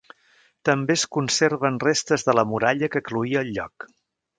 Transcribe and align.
També 0.69 0.95
es 1.01 1.03
conserven 1.19 1.79
restes 1.85 2.27
de 2.31 2.39
la 2.41 2.49
muralla 2.55 2.91
que 2.97 3.07
cloïa 3.11 3.47
el 3.49 3.59
lloc. 3.61 3.93